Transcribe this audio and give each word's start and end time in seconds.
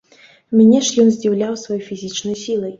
Мяне 0.61 0.79
ж 0.87 1.03
ён 1.05 1.13
здзіўляў 1.17 1.55
сваёй 1.67 1.85
фізічнай 1.93 2.43
сілай. 2.45 2.69